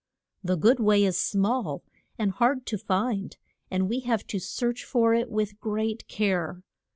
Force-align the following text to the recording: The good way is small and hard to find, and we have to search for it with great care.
The 0.43 0.55
good 0.57 0.79
way 0.79 1.03
is 1.03 1.19
small 1.19 1.83
and 2.17 2.31
hard 2.31 2.65
to 2.65 2.79
find, 2.79 3.37
and 3.69 3.87
we 3.87 3.99
have 3.99 4.25
to 4.29 4.39
search 4.39 4.83
for 4.83 5.13
it 5.13 5.29
with 5.29 5.59
great 5.59 6.07
care. 6.07 6.63